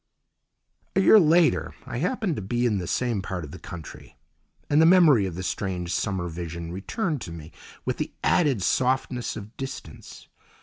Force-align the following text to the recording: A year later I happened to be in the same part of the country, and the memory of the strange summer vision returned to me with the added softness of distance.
A 0.95 0.99
year 0.99 1.19
later 1.19 1.75
I 1.85 1.99
happened 1.99 2.35
to 2.35 2.41
be 2.41 2.65
in 2.65 2.79
the 2.79 2.87
same 2.87 3.21
part 3.21 3.43
of 3.43 3.51
the 3.51 3.59
country, 3.59 4.17
and 4.67 4.81
the 4.81 4.85
memory 4.87 5.27
of 5.27 5.35
the 5.35 5.43
strange 5.43 5.93
summer 5.93 6.27
vision 6.27 6.71
returned 6.71 7.21
to 7.21 7.31
me 7.31 7.51
with 7.85 7.97
the 7.97 8.11
added 8.23 8.63
softness 8.63 9.37
of 9.37 9.55
distance. 9.57 10.27